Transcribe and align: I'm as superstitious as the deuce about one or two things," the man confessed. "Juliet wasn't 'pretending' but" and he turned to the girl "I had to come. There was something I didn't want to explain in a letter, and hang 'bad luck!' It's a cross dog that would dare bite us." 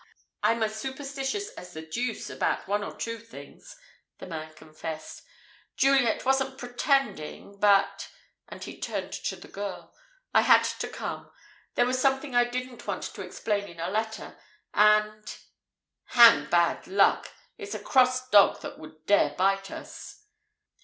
I'm 0.41 0.63
as 0.63 0.77
superstitious 0.81 1.49
as 1.49 1.73
the 1.73 1.83
deuce 1.83 2.27
about 2.31 2.67
one 2.67 2.83
or 2.83 2.97
two 2.97 3.19
things," 3.19 3.75
the 4.17 4.25
man 4.25 4.51
confessed. 4.55 5.21
"Juliet 5.75 6.25
wasn't 6.25 6.57
'pretending' 6.57 7.59
but" 7.59 8.09
and 8.49 8.63
he 8.63 8.79
turned 8.79 9.11
to 9.13 9.35
the 9.35 9.47
girl 9.47 9.93
"I 10.33 10.41
had 10.41 10.63
to 10.63 10.87
come. 10.87 11.31
There 11.75 11.85
was 11.85 12.01
something 12.01 12.33
I 12.33 12.45
didn't 12.45 12.87
want 12.87 13.03
to 13.03 13.21
explain 13.21 13.67
in 13.67 13.79
a 13.79 13.91
letter, 13.91 14.39
and 14.73 15.37
hang 16.05 16.49
'bad 16.49 16.87
luck!' 16.87 17.29
It's 17.59 17.75
a 17.75 17.79
cross 17.79 18.27
dog 18.27 18.61
that 18.63 18.79
would 18.79 19.05
dare 19.05 19.35
bite 19.37 19.69
us." 19.69 20.23